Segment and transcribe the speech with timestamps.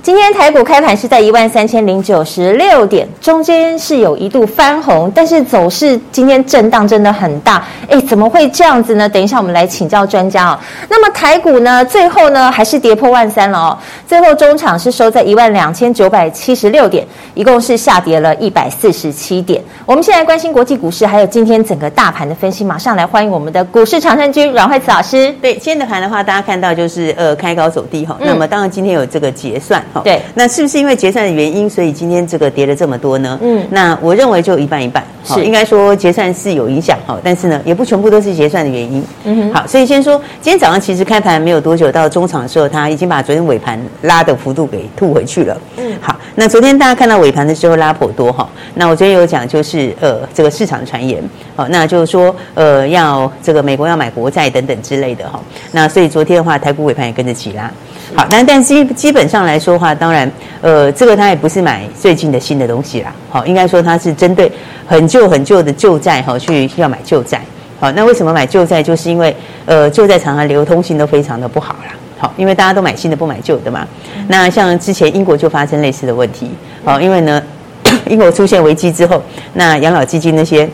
[0.00, 7.62] 今天台股开盘是在一万三千零九十六点，中间是有一度翻红，但是走势今天震荡真的很大。
[7.90, 9.08] 哎，怎么会这样子呢？
[9.08, 10.58] 等一下我们来请教专家哦。
[10.88, 13.78] 那么台股呢，最后呢还是跌破万三了哦。
[14.06, 19.62] 最后中场是收在一万两千九百七十六点，一共是下跌了一百四十七点。
[19.84, 25.34] 我们现在关心国际股市，还有今天整个大盘的分析，马上来欢迎我们的股市常胜军阮惠慈老师。
[25.42, 28.26] 对，今天的盘的话，大家看到就是呃开高走低哈、嗯。
[28.26, 30.00] 那么当然今天有这个结算哈。
[30.02, 33.38] 对，那是不是因为结算的原因，所以今天这个跌了这么多呢？
[33.42, 39.04] 嗯，那我认为就一半一半，是应该说结算是有影响哈，但是呢，也不全部都是结算的原因。
[39.24, 45.56] 嗯哼，好，所以先说今天早上其实开盘没有多久，到中场的时候，它已经把昨天尾盘拉的幅度给吐回去了。
[45.76, 51.22] 嗯，好，那昨天大家看到尾盘的时候拉颇多哈，那我昨天有讲就是呃这个市场传言，
[51.56, 55.40] 好，那就是说呃要这个美国要买国债等等之类的哈，
[55.72, 57.70] 那所以昨天的话台股尾盘也跟着起拉。
[58.14, 63.12] 好，但但基基本上来说的话，当然，呃，这个它也不是买最近的新的东西啦。
[63.30, 64.50] 好，应该说它是针对
[64.86, 67.40] 很旧很旧的旧债哈，去要买旧债。
[67.78, 68.82] 好，那为什么买旧债？
[68.82, 69.34] 就是因为
[69.66, 71.94] 呃，旧债常常流通性都非常的不好啦。
[72.18, 73.86] 好，因为大家都买新的不买旧的嘛。
[74.26, 76.50] 那像之前英国就发生类似的问题。
[76.84, 77.40] 好，因为呢，
[78.08, 79.22] 英国出现危机之后，
[79.52, 80.68] 那养老基金那些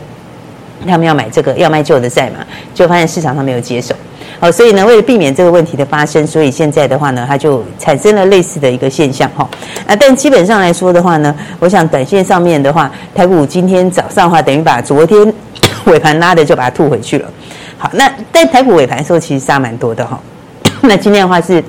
[0.87, 2.37] 他们要买这个要卖旧的债嘛，
[2.73, 3.95] 就发现市场上没有接手。
[4.39, 9.47] 好，所以呢，为了避免这个问题的发生，所以现在的话呢，它就产生了类似的一个现象哈。
[9.87, 15.33] 啊，但基本上来说的话呢，我想短线上面的话，台股今天早上的话，等于把昨天
[15.87, 17.31] 尾盘拉的就把它吐回去了。
[17.77, 20.19] 好，那在台股尾盘的时候，其实杀蛮多的哈。
[20.83, 21.63] 那今天的话是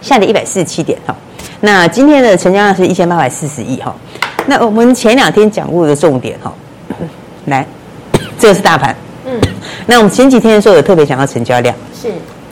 [0.00, 1.14] 下跌一百四十七点哈。
[1.60, 3.92] 那今天的成交量是一千八百四十亿哈。
[4.46, 6.52] 那我们前两天讲过的重点哈，
[7.46, 7.66] 来，
[8.38, 8.94] 这个是大盘。
[9.26, 9.38] 嗯，
[9.86, 12.08] 那我们前几天的时候有特别讲到成交量，是，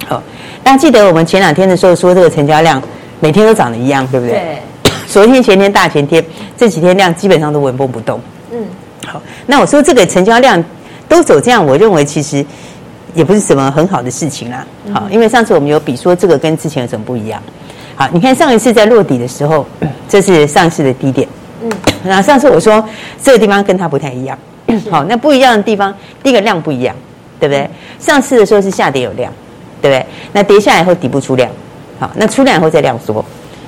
[0.06, 0.22] 好，
[0.62, 2.82] 大家记得我们前两天的时候说这个成交量
[3.20, 4.34] 每天都涨得一样，对不对？
[4.34, 4.58] 对。
[5.08, 6.22] 昨天、前天、大前天
[6.56, 8.20] 这几天量基本上都纹风不动。
[8.50, 8.58] 嗯，
[9.06, 10.62] 好，那我说这个成交量
[11.08, 12.44] 都走这样，我认为其实
[13.14, 14.66] 也不是什么很好的事情啦。
[14.92, 17.40] 好，因为上次我们有比说这个跟之前有什么不一样。
[17.94, 19.64] 好，你看上一次在落底的时候，
[20.08, 21.26] 这是上次的低点。
[21.62, 21.70] 嗯，
[22.04, 22.84] 那上次我说
[23.22, 24.36] 这个地方跟它不太一样。
[24.90, 26.94] 好，那不一样的地方，第一个量不一样，
[27.38, 27.68] 对不对？
[27.98, 29.32] 上次的时候是下跌有量，
[29.80, 30.06] 对不对？
[30.32, 31.50] 那跌下来以后底部出量，
[31.98, 33.24] 好，那出量以后再量缩，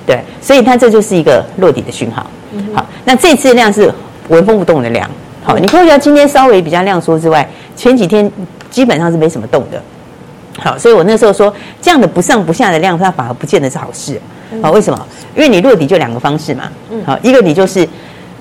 [0.06, 2.26] 对，所以它这就是一个落底的讯号。
[2.75, 3.92] 好，那这次的量是
[4.28, 5.08] 纹风不动的量，
[5.44, 8.31] 好，你看一下今天稍微比较量缩之外，前几天
[8.70, 9.81] 基本上是没什么动的。
[10.58, 14.20] 好，所以我那时候说这样的不上不下的量，它反而不见得是好事。
[14.60, 15.06] 好，为什么？
[15.37, 16.64] 因为你落底就两个方式嘛。
[17.06, 17.88] 好，一个你就是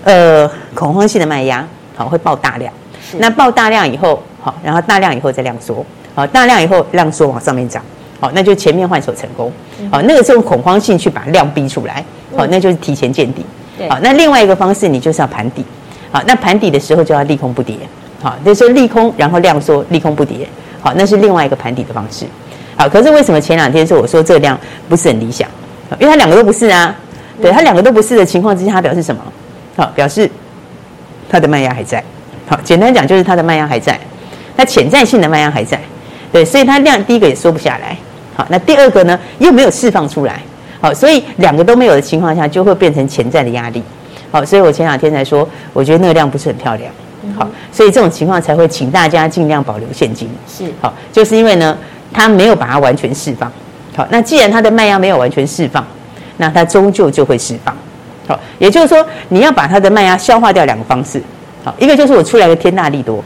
[0.03, 1.67] 呃恐慌性的卖压。
[1.97, 2.71] 好，会爆大量，
[3.17, 7.81] 那爆大量以后，好，然后大量以后再量缩，好，大量以后量缩往上面涨，
[8.19, 9.51] 好，那就前面换手成功，
[9.91, 13.43] 好，那个是用恐慌性去把量逼出来，好，那就是提前见底，
[13.89, 15.65] 好，那另外一个方式你就是要盘底，
[16.11, 17.75] 好，那盘底的时候就要利空不跌，
[18.21, 20.47] 好，就是利空然后量缩，利空不跌，
[20.79, 22.25] 好，那是另外一个盘底的方式，
[22.75, 24.55] 好，可是为什么前两天说我说这个量
[24.87, 25.49] 不是很理想？
[25.97, 26.95] 因为它两个都不是啊，
[27.41, 29.21] 对，它两个都不是的情况之下，它表示什么？
[29.75, 30.29] 好，表示。
[31.29, 32.03] 它的卖压还在，
[32.47, 33.99] 好，简单讲就是它的卖压还在，
[34.55, 35.79] 那潜在性的卖压还在，
[36.31, 37.97] 对，所以它量第一个也缩不下来，
[38.35, 40.41] 好，那第二个呢又没有释放出来，
[40.79, 43.83] 好，所以两个都没有的情况下就会变成潜在的压力，
[44.31, 46.91] 好，所以我前两天才说，我觉得那个量不是很漂亮，
[47.37, 51.77] 好，所以这种情况才会请大家尽量保留现金，是，好，就是因为呢
[52.13, 53.51] 它没有把它完全释放，
[53.95, 55.85] 好，那既然它的卖压没有完全释放，
[56.37, 57.75] 那它终究就会释放。
[58.27, 61.21] 好，也就是说，你要把它的卖压消化掉两个方式。
[61.63, 63.23] 好，一个就是我出来个天大力多，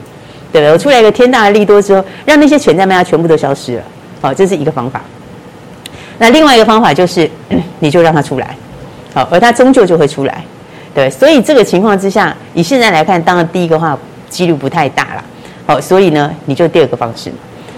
[0.51, 0.71] 对不对？
[0.71, 3.83] 我出来一个天大力多之后，让那些潜在卖压全部都消失了。
[4.21, 5.01] 好，这是一个方法。
[6.19, 7.29] 那另外一个方法就是，
[7.79, 8.55] 你就让它出来。
[9.13, 10.43] 好，而它终究就会出来。
[10.93, 13.97] 对，所以这个情况之下，以现在来看，当然第一个话
[14.29, 15.23] 几率不太大了。
[15.65, 17.31] 好，所以呢，你就第二个方式，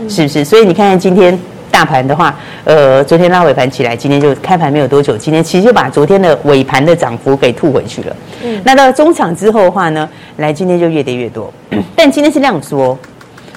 [0.09, 0.43] 是不是？
[0.43, 1.39] 所以你看看今天。
[1.73, 2.35] 大盘的话，
[2.65, 8.15] 呃，昨天拉尾盘起来，今天就开盘没有多久，今天其实就把昨天的尾盘的涨幅给吐回去了。
[8.43, 11.51] 嗯，那到中场之后的话呢，来今天就越跌越多，
[11.97, 12.95] 但今天是量缩，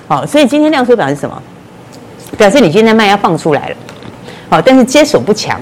[0.08, 1.42] 好，所以今天量缩表示什么？
[2.38, 3.76] 表示你今天卖压放出来了，
[4.48, 5.60] 好，但是接手不强，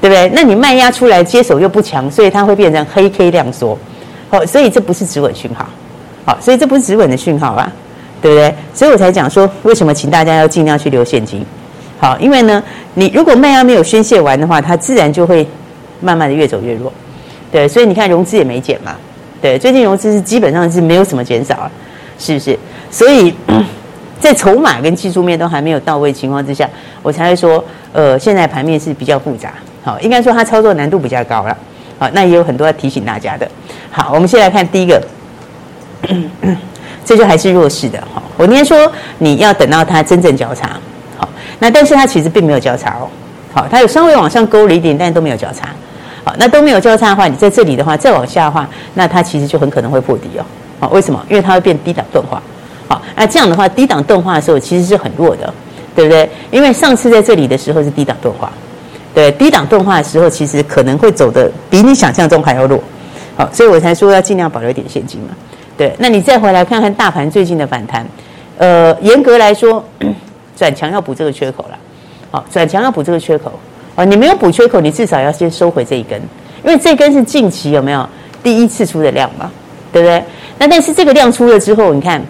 [0.00, 0.30] 对不对？
[0.32, 3.76] 那你卖压出来接手又不强，所以它会变成黑 K 量缩，
[4.30, 5.66] 哦，所以这不是止稳讯号，
[6.24, 7.72] 好，所以这不是止稳的讯号啊？
[8.20, 8.54] 对不对？
[8.72, 11.44] 所以我才讲说，为什么请大家要尽量去留现金，
[12.02, 12.60] 好，因为呢，
[12.94, 15.46] 你如果卖压没有宣泄完的话，它自然就会
[16.00, 16.92] 慢慢的越走越弱，
[17.52, 18.96] 对，所以你看融资也没减嘛，
[19.40, 21.70] 对，最近融资是基本上是没有什么减少啊，
[22.18, 22.58] 是不是？
[22.90, 23.32] 所以。
[24.22, 26.70] 在筹码跟技术面都还没有到位情况之下，
[27.02, 29.52] 我才会说，呃，现在盘面是比较复杂，
[29.82, 31.58] 好，应该说它操作难度比较高了，
[31.98, 33.50] 好，那也有很多要提醒大家的。
[33.90, 35.02] 好，我们先来看第一个，
[37.04, 38.78] 这就还是弱势的，好，我今天说
[39.18, 40.78] 你要等到它真正交叉，
[41.62, 43.06] 那但是它其实并没有交叉哦，
[43.52, 45.68] 好，它有稍微往上勾了一点，但是都没有交叉，
[46.24, 50.42] 好，那都没有交叉的话，你在这里的话再往下的话，那它其实就很可能会破底哦，
[50.80, 51.24] 好，为什么？
[51.28, 52.42] 因为它会变低档钝化。
[52.88, 55.54] 好，那这样的话，低档钝化的时候其实是很弱的，
[55.94, 56.28] 对不对？
[56.50, 58.50] 因为上次在这里的时候是低档钝化，
[59.14, 62.82] 对，低档钝化的时候其实可能会走的比你想象中还要弱，
[63.36, 65.28] 好，所以我才说要尽量保留一点现金嘛。
[65.78, 68.04] 对，那你再回来看看大盘最近的反弹，
[68.58, 69.82] 呃，严格来说，
[70.62, 71.78] 转强要补这个缺口了，
[72.30, 73.50] 好，转强要补这个缺口，
[73.96, 76.20] 哦，你没有补缺口，你至少要先收回这一根，
[76.62, 78.08] 因为这根是近期有没有
[78.44, 79.50] 第一次出的量嘛，
[79.92, 80.22] 对不对？
[80.60, 82.22] 那但是这个量出了之后，你看。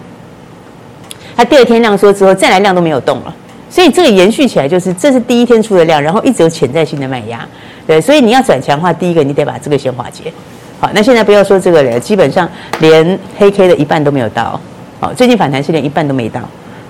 [1.35, 3.35] 它第二天量缩之后，再来量都没有动了，
[3.67, 7.43] 所以这个延续起来就是这是第一天出的量，然后一直有潜在性的卖压，
[7.87, 10.31] 对，所以你要转强的话，第一个你得把这个先化解。
[10.79, 12.47] 好，那现在不要说这个了，基本上
[12.81, 14.61] 连黑 K 的一半都没有到，
[14.99, 16.39] 好，最近反弹是连一半都没到，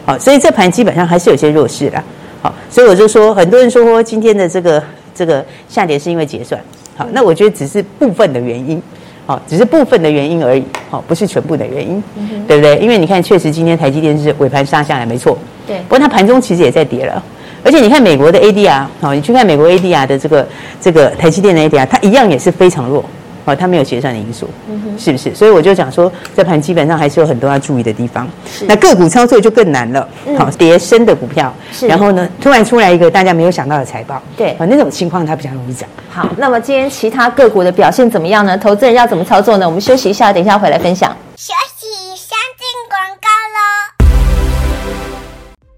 [0.05, 2.03] 好，所以这盘基本上还是有些弱势的，
[2.41, 4.83] 好，所以我就说，很多人说今天的这个
[5.15, 6.59] 这个下跌是因为结算，
[6.95, 8.81] 好，那我觉得只是部分的原因。
[9.25, 12.77] 好，只是部分的原因而已，好，不是全部的原因，嗯、对不对？
[12.79, 15.38] 因为你看，确实今天台积电是尾盘杀下来，没错。
[15.65, 15.77] 对。
[15.88, 17.23] 不过它盘中其实也在跌了，
[17.63, 20.45] 而且你看美国的 ADR，好，你去看美国 ADR 的这个
[20.81, 23.06] 这个台积电的 ADR，它一样也是非常弱。
[23.45, 24.48] 哦，它没有结算的因素，
[24.98, 25.34] 是不是？
[25.36, 28.28] 所以我就讲说，这盘基本上还是有很多要注意的地方。
[28.45, 30.01] 是那个股操作就更难了。
[30.38, 35.88] 好、嗯，跌深的股票，是然后呢，突然出来一个大家没有想到的财报，对，啊，那种情况它比较容易涨。
[36.10, 38.57] 好，那么今天其他个股的表现怎么样呢？
[38.57, 39.66] 投资人要怎么操作呢？
[39.66, 41.16] 我们休息一下，等一下回来分享。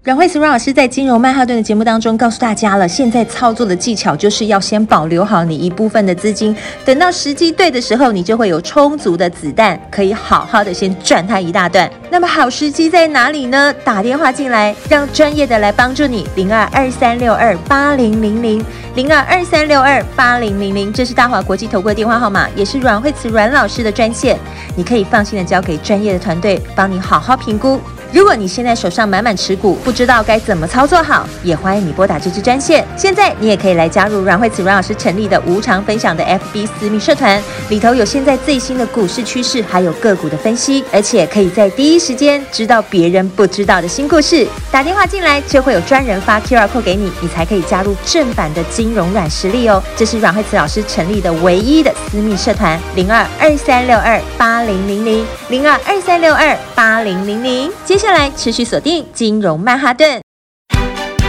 [0.06, 11.90] 阮慧慈阮老师在金融曼哈顿的节目当中告诉大家了，现在操作的技巧就是要先保留好你一部分的资金，等到时机对的时候，你就会有充足的子弹，可以好好的先赚它一大段。
[12.08, 13.74] 那么好时机在哪里呢？
[13.84, 16.24] 打电话进来，让专业的来帮助你。
[16.36, 18.64] 零二二三六二八零零零
[18.94, 24.38] 零二二三六二八零零零，这是大华国际投顾的电话号码，也是阮慧慈阮老师的专线，
[24.76, 27.80] 你可以放心的交给专业的团队帮你好好评估。
[28.12, 32.86] 如果你现在手上满满持股，不知道该怎么操作好，也欢迎你拨打这支专线。
[32.96, 44.46] 现在你也可以来加入阮慧慈阮老师成立的无偿分享的 FB 私密社团，里头有现在最新的股市趋势，还有个股的分析，而且可以在第一时间知道别人不知道的新故事。
[44.70, 49.82] 打电话进来就会有专人发 QR code 给你，你才可以加入正版的金融软实力哦。
[49.96, 57.70] 这是阮慧慈老师成立的唯一的私密社团，零二二三六二八零零零零二二三六二八零零零。
[57.84, 60.20] 接下来持续锁定金融曼哈顿。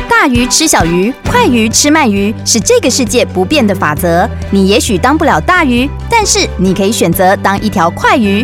[0.09, 4.27] 大鱼吃小鱼，快鱼吃慢鱼，是这个世界不变的法则。
[4.49, 8.43] 你也许当不了大鱼，但是你可以选择当一条快鱼。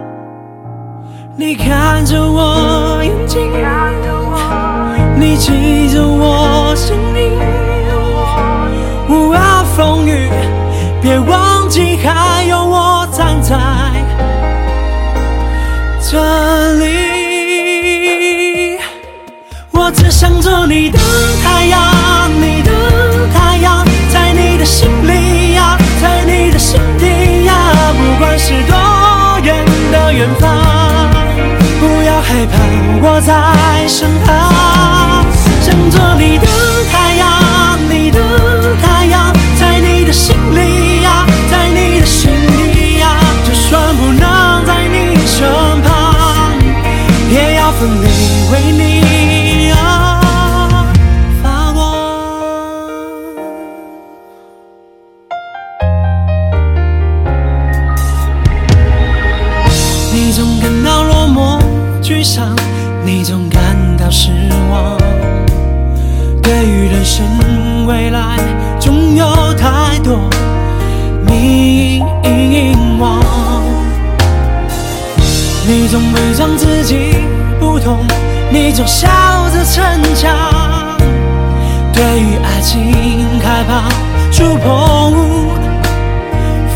[1.37, 3.49] 你看着我眼睛，
[5.17, 7.31] 你记着我声音。
[9.07, 9.41] 无论
[9.75, 10.29] 风雨，
[11.01, 13.57] 别忘记还有我站在
[16.01, 16.85] 这里。
[19.71, 20.99] 我只想做你的
[21.43, 22.71] 太阳，你的
[23.33, 27.53] 太阳，在你的心里呀，在你的心底呀，
[27.93, 28.75] 不管是多
[29.43, 30.49] 远的远方，
[32.31, 32.53] 害怕，
[33.01, 35.25] 我在身旁，
[35.61, 36.47] 想做你的
[36.89, 38.19] 太阳，你的
[38.81, 40.70] 太阳，在你的心里
[75.73, 77.15] 你总伪装自己
[77.57, 78.05] 不懂，
[78.51, 79.07] 你总笑
[79.53, 79.81] 着逞
[80.13, 80.35] 强，
[81.93, 83.87] 对于爱情害怕
[84.33, 85.47] 触碰，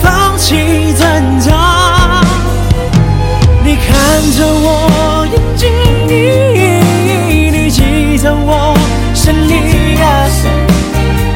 [0.01, 2.23] 放弃挣扎。
[3.65, 5.67] 你看着我眼睛。
[6.07, 8.77] 你你记着我
[9.13, 10.05] 是你呀，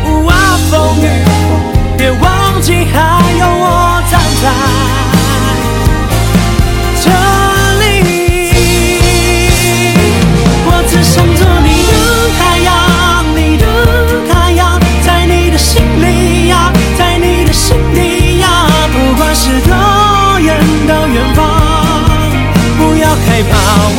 [0.06, 1.06] 无啊风雨，
[1.98, 2.86] 别忘记
[23.40, 23.99] 你把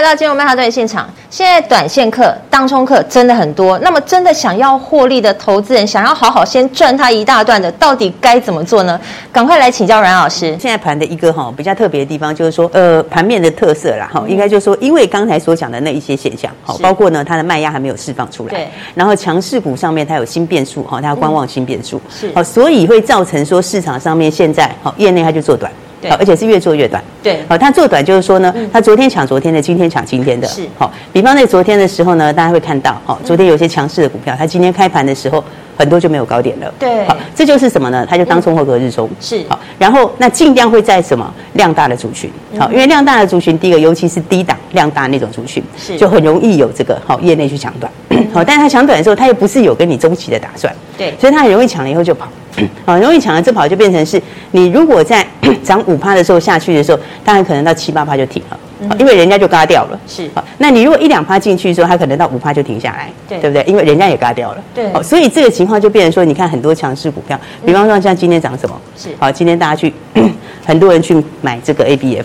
[0.00, 3.78] 回到金融曼哈顿现场，现在短线客、当冲客真的很多。
[3.80, 8.98] 那么，真的想要获利的投资人，想要好好先赚他一大段的，到底该怎么做呢？
[9.30, 10.56] 赶快来请教阮老师。
[10.58, 25.70] 现在盘的一个哈比较特别的地方，就是说，呃，盘面的特色啦，哈，应该就是说，因为刚才所讲的那一些现象，好，包括呢，它的卖压还没有释放出来，对，然后强势股上面它有新变数，哈，它要观望新变数，是，好，所以会造成说市场上面现在，好，业内它就做短。
[26.00, 27.02] 对，而且是越做越短。
[27.22, 30.48] 对，好，他做短就是说呢，他昨天抢昨天的，今天抢今天的。
[30.48, 35.44] 是，好，比方在昨天的时候呢，大家会看到，好，昨天有些强势的股票，它今天开盘的时候，
[35.80, 36.70] 很多就没有高点了。
[36.78, 38.06] 对，好，这就是什么呢？
[38.06, 39.08] 它就当冲或隔日冲。
[39.18, 47.90] 是，好，然后那尽量会在什么量大的族群，好，因为量大的族群，第一个尤其是低档量大那种族群，是，就很容易有这个好业内去抢短。
[48.34, 50.70] 好，但是他抢短的时候，他又不是有跟你中期的打算。
[50.98, 52.28] 对，所以他很容易抢了以后就跑。
[52.84, 54.20] 好，容易抢了这跑就变成是，
[54.50, 55.26] 你如果在
[55.64, 58.58] 涨五趴的时候下去的时候，当然可能到七八趴就停了，
[58.98, 60.00] 因为人家就嘎掉了。
[60.06, 63.64] 是，好，那你如果一两趴进去的时候，它可能到五趴就停下来，对，对不对？
[63.66, 64.62] 因为人家也嘎掉了。
[64.74, 68.80] 对，好，所以这个情况就变成说，你看很多强势股票，比方说像今天涨什么？
[68.96, 69.92] 是，好，今天大家去，
[70.64, 72.24] 很多人去买这个 ABF，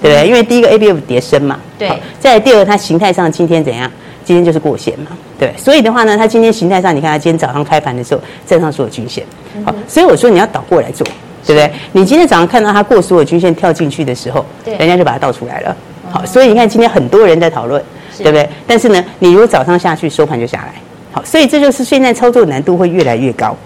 [0.00, 0.26] 对不对？
[0.26, 3.90] 因为第一个 ABF 跌升嘛，对，再来第二它形态上今天怎样？
[4.24, 9.24] 今天就是过线嘛，对，所以的话呢，它今天形态上，你看它今天早上开盘的时候站上所有均线，
[9.64, 11.04] 好，所以我说你要倒过来做，
[11.44, 11.68] 对不对？
[11.90, 15.76] 你今天早上看到它过所有均线跳进去的时候，对，人家就把它倒出来了，
[16.12, 17.82] 好，所以你看今天很多人在讨论，
[18.18, 18.48] 对不对？
[18.66, 20.74] 但是呢，你如果早上下去收盘就下来，
[21.10, 23.56] 好，所以这就是现在操作难度会越来越高。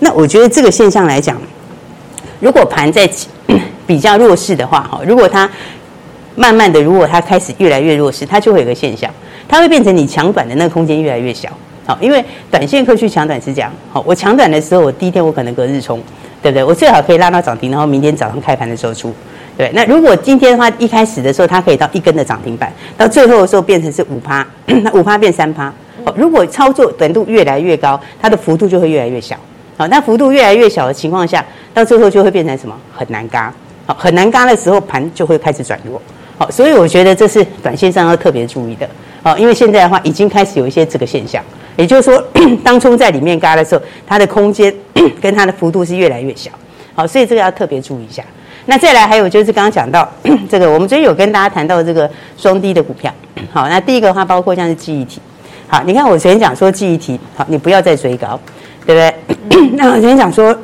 [0.00, 1.40] 那我觉得这个现象来讲，
[2.40, 3.08] 如果盘在
[3.86, 5.50] 比较弱势的话，哈，如果它
[6.36, 9.10] 慢慢的，如果它开始越来越弱势，它就会有个现象。
[9.46, 11.50] 它会变成你抢短的那个空间越来越小，
[11.86, 16.00] 好，因为短线客去抢短是这样，好，我抢短的时候，我第一天我可能隔日冲，
[16.42, 16.64] 对不对？
[16.64, 19.14] 我最好可以拉到涨停，然后明天早上开盘的时候出，
[19.56, 19.70] 对。
[19.74, 25.72] 那如果今天的话，一开始的时候它可以到一根的涨停板，到最后的时候变成是五趴， 那五趴变三趴，
[26.04, 29.36] 好，如果操作短度越来越高，它的幅度就会越来越小，
[29.76, 32.74] 好，那幅度越来越小的情况下，到最后就会变成什么？
[32.92, 33.52] 很难轧，
[33.86, 36.00] 好，很难轧的时候盘就会开始转弱，
[36.38, 38.88] 好，所以我觉得这是短线上要特别注意的。
[39.22, 41.42] 好，因为现在的话已经开始有一些这个现象，
[41.76, 42.22] 也就是说，
[42.62, 44.70] 当冲在里面嘎的时候，它的空间
[45.18, 46.50] 跟它的幅度是越来越小。
[46.94, 48.22] 好，所以这个要特别注意一下。
[48.66, 50.08] 那再来还有就是刚刚讲到
[50.50, 53.12] 这个，我们昨天有跟大家谈到这个双低的股票。
[53.52, 55.20] 好，那第一个的话包括像是记忆体。
[55.68, 58.38] 好，你看我昨天讲说记忆体，好，你不要再追高，
[58.86, 59.70] 对不对？
[59.72, 60.56] 那我昨天讲说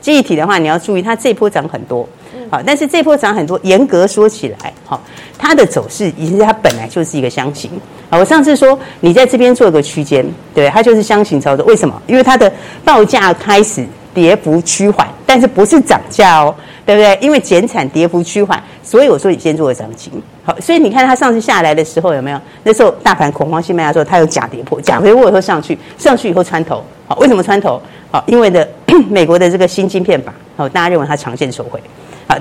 [0.00, 2.08] 记忆体的话，你要注意它这波涨很多。
[2.50, 5.00] 好，但是这波涨很多，严格说起来，好，
[5.38, 7.70] 它的走势其实它本来就是一个箱型。
[8.10, 11.64] 好，我上次说你在这边做一个区间，对，它就是箱型操作。
[11.64, 12.00] 为什么？
[12.06, 12.52] 因为它的
[12.84, 17.18] 报价开始跌幅趋缓，但是不是涨价哦，对不对？
[17.20, 20.12] 因为减产跌幅趋缓，所以我说你先做个涨型。
[20.44, 22.40] 好，所以你看它上次下来的时候有没有？
[22.64, 26.82] 那时候大盘恐慌性卖压的时候，它有假跌破，假跌破以后上去，上去以后穿头。
[27.06, 27.80] 好，为什么穿头？
[28.10, 28.68] 好，因为的
[29.08, 31.80] 美国的这个新晶片法，好，大家认为它长线受惠。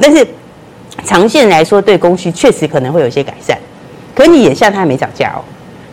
[0.01, 0.25] 但是
[1.03, 3.57] 长线来说，对供需确实可能会有一些改善。
[4.15, 5.43] 可你眼下它还没涨价哦，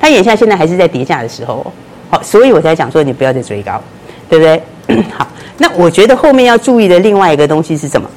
[0.01, 1.57] 它眼下现在还是在跌价的时候。
[1.57, 1.73] 哦
[2.11, 3.79] 好，所以我才讲说你不要再追高，
[4.31, 4.63] 对不对？
[5.13, 8.09] 好，那我觉得后面要注意的另外一个东西是什么？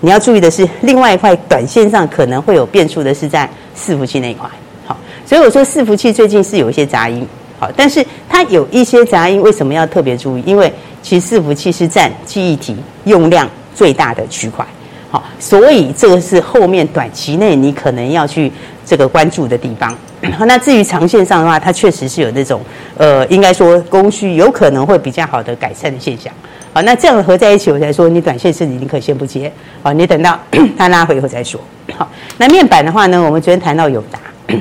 [0.00, 4.48] 你要注意的是另外一块短线上可能会有变数的是在伺服器那一块。
[4.84, 7.26] 好，所以我说伺服器最近是有一些杂音。
[7.58, 10.42] 好，但是它有一些杂音，为什么要特别注意？
[10.44, 10.70] 因为
[11.02, 14.64] 其实伺服器是占记忆体用量最大的区块。
[15.10, 18.52] 好，所以这个是后面短期内你可能要去
[18.84, 19.96] 这个关注的地方。
[20.40, 22.60] 那至于长线上的话，它确实是有那种
[22.98, 26.30] 呃，应该说供需有可能会比较好的改善的现象。
[26.76, 29.50] 好，那这样合在一起，我才说你短线是你可先不接。
[29.82, 30.38] 好，你等到
[30.76, 31.58] 它拉回以后再说。
[31.94, 34.18] 好，那面板的话呢，我们昨天谈到友达。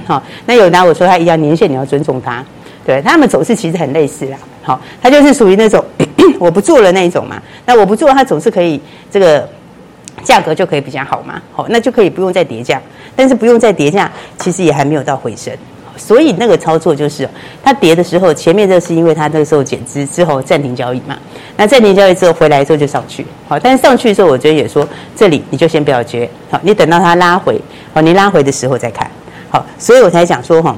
[0.08, 2.42] 好，那友达我说它一样年限你要尊重它，
[2.86, 4.38] 对，它们走势其实很类似啦。
[4.64, 5.84] 好，它就是属于那种
[6.40, 7.36] 我不做了那一种嘛。
[7.66, 8.80] 那我不做，它总是可以
[9.12, 9.46] 这个。
[10.24, 12.82] 价格就可以比较好嘛，好，那就可以不用再跌价，
[13.18, 15.54] 但是不用再跌价，其实也还没有到回升，
[15.98, 17.28] 所以那个操作就是，
[17.64, 21.18] 它跌的时候，前面这是因为它那个时候减资之后暂停交易嘛，
[21.58, 27.60] 那暂停交易之后回来之后就上去，好，但是上去的时候，我觉得也说这里你就先不要接，好，你等到它拉回，
[27.94, 29.10] 好，你拉回的时候再看，
[29.50, 30.76] 好，所以我才讲说哈，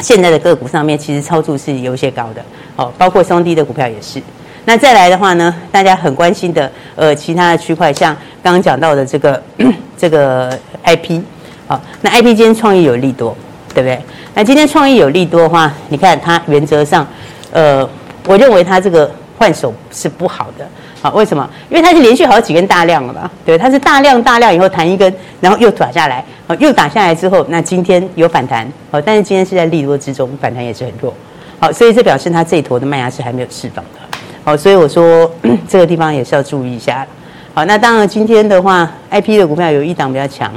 [0.00, 2.44] 现在的个股上面其实操作是有些高的，
[2.76, 4.22] 好，包括双低的股票也是。
[4.66, 9.42] 那再来的话呢，大家很关心的，呃，其他的区块，像刚刚讲到的这个
[9.94, 11.20] 这个 IP，
[11.66, 13.36] 好，那 IP 今天创意有利多，
[13.74, 13.98] 对不对？
[14.34, 17.06] 那今天创意有利多的话，你看它原则上，
[17.50, 17.86] 呃，
[18.26, 20.66] 我认为它这个换手是不好的，
[21.02, 21.48] 好，为什么？
[21.68, 23.30] 因为它是连续好几根大量了吧？
[23.44, 26.24] 对，它是大量大量以后弹一根，然后又打下来，
[26.58, 31.12] 又打下来之后，那今天有反弹，好，但是今天是在利多之中，反弹也是很弱，
[31.58, 34.00] 好，所以这表示它这一坨的麦芽是还没有释放的，
[34.44, 35.30] 好，所以我说
[35.68, 37.06] 这个地方也是要注意一下，
[37.52, 40.52] 好，那当然今天的话，IP 的股票有一档比较强，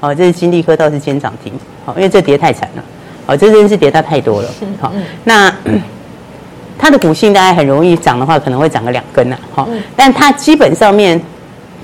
[0.00, 1.52] 好，这是金利科倒是今天涨停，
[1.84, 2.82] 好，因为这跌太惨了，
[3.26, 4.48] 好，这真是跌到太多了，
[4.80, 4.92] 好，
[5.24, 5.54] 那。
[6.82, 9.68] 它的股性大概很容易涨的话，可能会涨个两根呐，好。
[9.94, 11.20] 但它基本上面，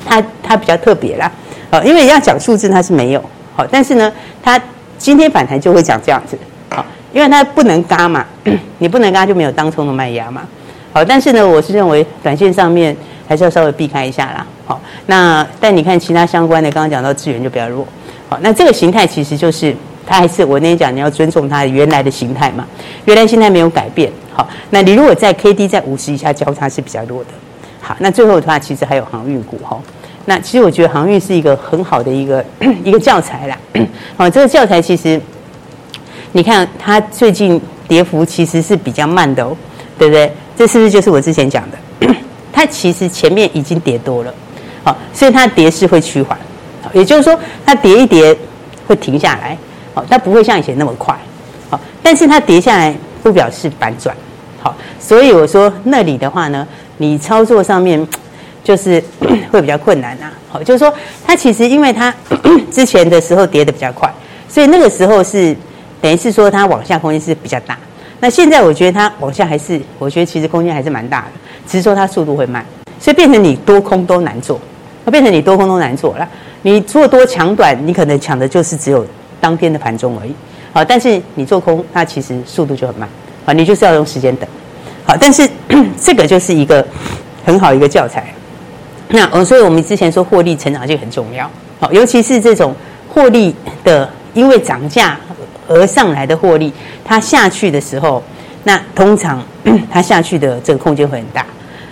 [0.06, 1.30] 它它比较特别啦，
[1.70, 3.22] 好，因为要讲数字它是没有，
[3.54, 4.10] 好，但是呢，
[4.42, 4.58] 它
[4.96, 6.38] 今天反弹就会讲这样子，
[6.70, 8.24] 好，因为它不能嘎嘛，
[8.78, 10.40] 你不能嘎就没有当冲的卖压嘛，
[10.94, 12.96] 好，但是呢，我是认为短线上面
[13.28, 17.86] 还是要稍微避开一下啦，好，那但你看其他相关的，刚刚讲到资源就比较弱，
[18.42, 19.74] 那这个形态其实就是。
[20.08, 22.64] 它还是我那天讲，你要尊重它原来的形态嘛，
[23.06, 24.08] 原来形态没有改变。
[24.32, 27.30] 好，那你如果在 K D 在五十以下交叉是比较弱的。
[27.80, 29.76] 好，那最后的话其实还有航运股哈。
[30.26, 32.44] 那其实我觉得航运是一个很好的一个
[32.84, 33.58] 一个教材啦。
[34.16, 35.20] 好，这个教材其实
[36.30, 39.56] 你看它最近跌幅其实是比较慢的哦，
[39.98, 40.30] 对不对？
[40.56, 42.14] 这是不是就是我之前讲的？
[42.52, 44.32] 它其实前面已经跌多了，
[44.84, 46.38] 好，所以它跌势会趋缓。
[46.92, 48.36] 也就是说，它跌一跌
[48.86, 49.56] 会停下来。
[49.94, 51.16] 好，它不会像以前那么快，
[51.70, 54.14] 好，但是它跌下来不表示反转，
[54.60, 56.68] 好，所以我说那里的话呢，
[56.98, 58.06] 你操作上面
[58.62, 59.02] 就是
[59.50, 60.92] 会比较困难呐，好，就是说
[61.26, 62.14] 它其实因为它
[62.70, 64.12] 之前的时候跌的比较快，
[64.50, 65.56] 所以那个时候是
[66.02, 67.78] 等于是说它往下空间是比较大，
[68.20, 71.28] 那现在我觉得它往下还是，我觉得其实空间还是蛮大的，
[71.66, 72.62] 只是说它速度会慢，
[73.00, 74.60] 所以变成你多空都难做，
[75.10, 76.28] 变成你多空都难做了，
[76.66, 79.06] 你做多抢短，你可能抢的就是只有。
[79.38, 80.34] 当天的盘中而已，
[80.72, 83.08] 好，但是你做空，它其实速度就很慢，
[83.44, 84.48] 好，你就是要用时间等，
[85.04, 85.48] 好，但是
[86.00, 86.84] 这个就是一个
[87.44, 88.34] 很好一个教材。
[89.08, 91.48] 那我所以我们之前说获利成长就很重要，
[91.78, 92.74] 好，尤其是这种
[93.08, 95.16] 获利的因为涨价
[95.68, 96.72] 而上来的获利，
[97.04, 98.20] 它下去的时候，
[98.64, 99.40] 那通常
[99.92, 101.46] 它下去的这个空间会很大，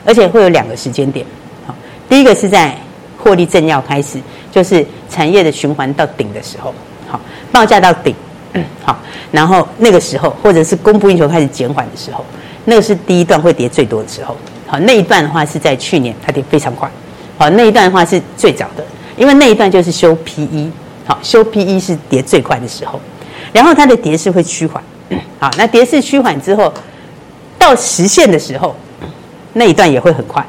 [0.04, 1.24] 而且会有两个时间点，
[1.66, 1.74] 好，
[2.08, 2.74] 第一个是在
[3.22, 4.18] 获利正要开始，
[4.54, 6.72] 就是产业的循环到顶的时候。
[7.08, 8.14] 好报价到顶，
[8.84, 8.96] 好，
[9.32, 12.24] 然后那个时候，或者是供不应求开始减缓的时候，
[12.66, 14.36] 那个是第一段会跌最多的时候。
[14.68, 16.88] 好，那一段的话是在去年，它跌非常快。
[17.36, 18.84] 好，那一段的话是最早的，
[19.16, 20.70] 因为那一段就是修 PE，
[21.04, 23.00] 好，修 PE 是跌最快的时候。
[23.52, 24.82] 然后它的跌势会趋缓，
[25.38, 26.72] 好，那跌势趋缓之后，
[27.58, 28.74] 到实现的时候，
[29.52, 30.44] 那一段也会很快。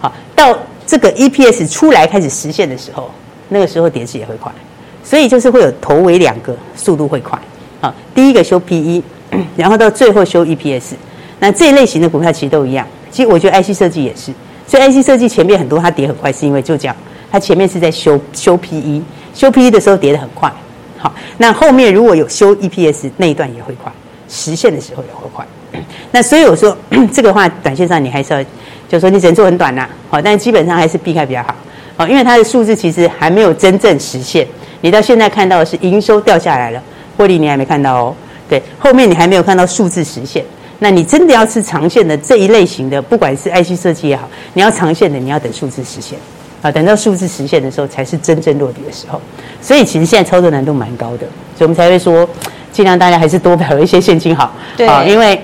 [0.00, 3.10] 好，到这个 EPS 出来开始实现的时候，
[3.50, 4.50] 那个时候跌势也会快。
[5.02, 7.36] 所以就是会有头尾两个速度会快，
[7.80, 9.02] 好，第一个修 PE，
[9.56, 10.92] 然后到最后修 EPS，
[11.40, 12.86] 那这一类型的股票其实都一样。
[13.10, 14.30] 其实我觉得 IC 设计也是，
[14.66, 16.94] 所以 IC 设计前面很多它跌很快，是因为就这样，
[17.32, 19.02] 它前面是在修修 PE，
[19.34, 20.52] 修 PE 的时候跌得很快，
[20.98, 23.90] 好，那后面如果有修 EPS 那一段也会快，
[24.28, 25.44] 实现的时候也会快。
[26.12, 26.76] 那所以我说
[27.10, 31.54] 这个话，短线上你还是要，就是说你只能做很短呐，好，但基本上还是避开比较好，
[32.00, 34.46] 好，因为它的数字其实还没有真正实现。
[34.80, 36.82] 你到现在看到的是营收掉下来了，
[37.14, 38.16] 获利你还没看到哦。
[38.48, 40.42] 对，后面你还没有看到数字实现。
[40.78, 46.18] 那你真的要吃长线的这一类型的，不管是 IC 设计也好，你要长线的，你要等数字实现
[46.62, 46.72] 啊。
[46.72, 49.20] 等到数字实现的时候，才是真正落地的时候。
[49.60, 52.26] 所以其实现在操作难度蛮高的，所以我们才会说，
[52.72, 54.54] 尽量大家还是多 保留一些现金好。
[54.74, 55.38] 对啊，因为。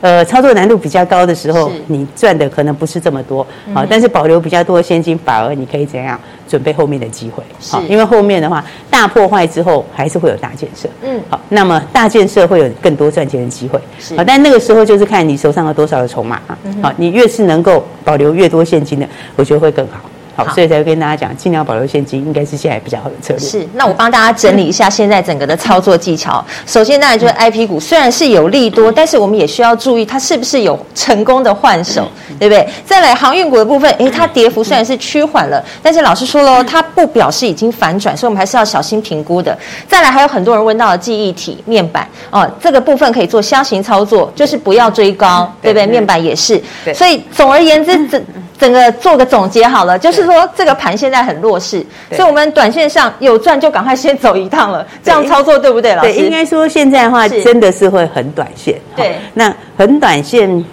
[0.00, 7.42] 呃，操作难度比较高的时候，你赚的可能不是这么多，好，但是保留比较多的现金，反而你可以怎样准备后面的机会？
[7.68, 10.88] 好，因为后面的话大破坏之后，还是会有大建设。
[11.02, 13.78] 嗯，好，那么大建设会有更多赚钱的机会。
[13.98, 16.58] 是，好，但那个时候就是看你手上有多少的筹码啊。
[16.82, 20.00] 好，你越是能够保留越多现金的，我觉得会更好。
[20.34, 23.40] 好，所以才会跟大家讲，尽量保留现金，应该是现在比较好的策略。
[23.40, 26.44] 是，那我帮大家整理一下现在整个的操作技巧。
[26.66, 32.66] 首先，当然就是 IP 股，虽然是有利多，但是我们也需要注意它是不是有成功的换手，对不对？
[32.84, 39.56] 再来航运股的部分，诶，它跌幅虽然是趋缓了，但是老师说了，它不表示已经反转，所以我们还是要小心评估的。
[39.88, 45.86] 再来，还有很多人问到的记忆体面板哦，这个部分可以做箱型操作，就是不要追高，对不对？
[45.86, 46.60] 面板也是。
[46.84, 46.94] 对。
[46.94, 48.24] 所以总而言之，整
[48.60, 56.12] 整个做个总结好了，就是说这个盘现在很弱势，所以我们短线上有赚就赶快先走一趟了，这样操作对不对，老师？
[56.12, 58.78] 对，应该说现在的话真的是会很短线。
[58.94, 60.64] 对，那很短线，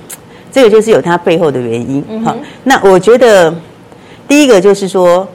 [0.51, 2.03] 这个就是有它背后的原因。
[2.09, 3.53] 嗯，那我觉得
[4.27, 5.27] 第一个就是说。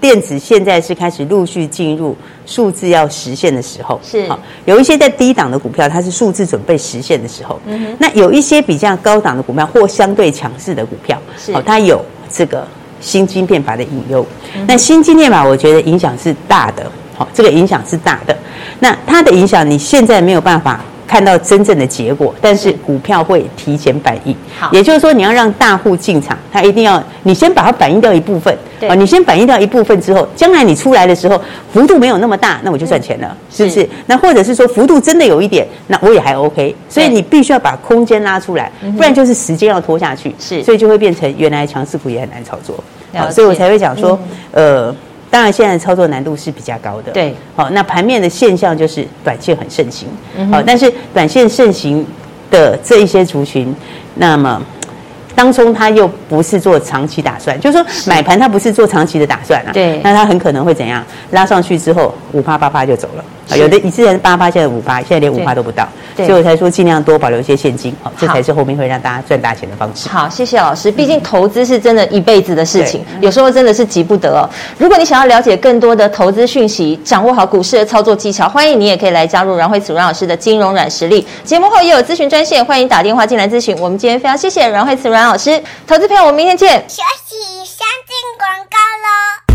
[0.00, 7.60] 电子现在是开始陆续进入数字要实现的时候，是好，有一些在低档的股票，它是数字准备实现的时候。
[7.66, 12.66] 嗯哼，那有一些比较高档的股票或相对强势的股票，是好，它有这个
[13.00, 14.26] 新晶片法的引诱。
[14.66, 18.36] 那新晶片法，我觉得影响是大的，好，这个影响是大的。
[18.78, 20.80] 那它的影响，你现在没有办法。
[21.10, 24.36] 看到真正的结果，但是股票会提前反应。
[24.56, 28.56] 好，也就是说，你要让大户进场，他一定要你先把它反映掉一部分。
[28.78, 31.42] 对，你先反映掉一部分之后，将来你出来的时候，
[31.72, 33.80] 幅度没有那么大，那我就赚钱了，嗯、是不是？
[33.80, 36.76] 是那或者是说幅度真的有一点，那我也还 OK。
[36.88, 40.32] 所以你必须要把空间拉出来，不然就是时间要拖下去。
[40.38, 42.76] 是，所以就会变成原来强势股也很难操作。
[43.12, 44.16] 好，所以我才会讲说，
[44.52, 44.96] 嗯、呃。
[45.30, 47.12] 当然，现在操作难度是比较高的。
[47.12, 50.08] 对，好，那盘面的现象就是短线很盛行。
[50.50, 52.04] 好，但是短线盛行
[52.50, 53.72] 的这一些族群，
[54.16, 54.60] 那么
[55.36, 59.70] 当中他又不是做长期打算，就是说买盘他不是做长期的打算啊。
[59.72, 61.04] 对，那他很可能会怎样？
[61.30, 63.24] 拉上去之后五啪八啪就走了。
[63.56, 65.88] 有的你之前八八，现在五八，现在连五八都不到。
[66.16, 70.08] 所以我才说尽量多保留一些现金，好，这才是后面会让大家赚大钱的方式。
[70.08, 70.90] 好，谢谢老师。
[70.90, 74.48] 毕竟投资是真的一辈子的事情，有时候真的是急不得哦。
[74.76, 81.26] 如果你想要了解更多的投资讯息，掌握好股市的操作技巧，欢迎你也可以来加入阮慧慈阮老师的金融软实力。
[81.44, 83.74] 节目后也有咨询专线，欢迎打电话进来咨询。
[83.80, 86.84] 我们今天非常谢谢阮慧慈阮老师，投资朋友，我们明天见。
[86.88, 89.49] 休息，先进广告喽。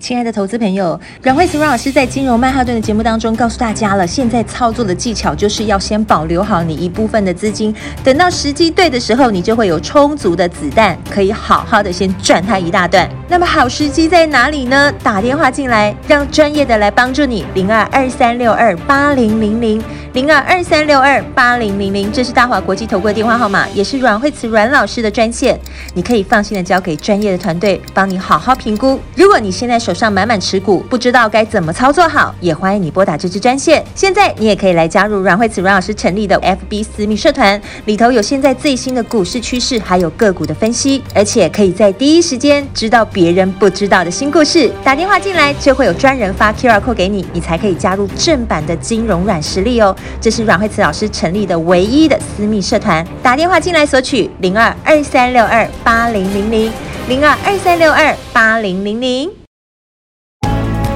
[0.00, 13.08] 亲爱的投资朋友，阮慧慈阮老师在金融曼哈顿的节目当中告诉大家了，现在操作的技巧就是要先保留好你一部分的资金，等到时机对的时候，你就会有充足的子弹，可以好好的先赚它一大段。
[13.28, 14.92] 那么好时机在哪里呢？
[15.02, 19.82] 打电话进来，让专业的来帮助你，零二二三六二八零零零。
[20.18, 25.56] 零二二三六二八零零零，这是大华国际投顾的电话号码，也是阮慧慈阮老师的专线。
[25.94, 28.98] 你可以放心的交给专业的团队，帮你好好评估。
[29.14, 33.80] 如果你现在手上满满持股，不知道该怎么操作好，也欢迎你拨打这支专线。
[33.94, 44.68] 现在你也可以来加入阮慧慈阮老师成立的 FB 私密社团，里头有现在最新的股市趋势，还有个股的分析，而且可以在第一时间知道别人不知道的新故事。
[44.82, 49.94] 打电话进来就会有专人发 QR code 给你，你才可以加入正版的金融软实力哦。
[50.20, 56.72] 这是阮慧慈老师成立的唯一的私密社团，打电话进来索取零二二三六二八零零零
[57.08, 59.30] 零二二三六二八零零零。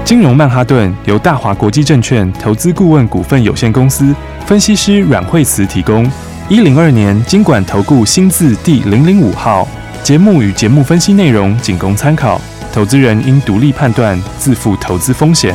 [0.04, 4.14] 金融曼哈顿由大华国际证券投资顾问股份有限公司
[4.46, 6.10] 分析师阮慧慈提供。
[6.48, 9.66] 一零二年金管投顾新字第零零五号。
[10.02, 12.40] 节目与节目分析内容仅供参考，
[12.72, 15.54] 投资人应独立判断，自负投资风险。